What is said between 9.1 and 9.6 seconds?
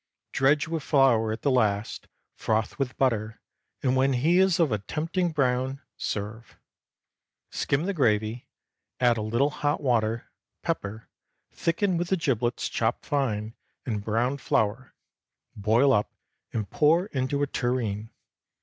a little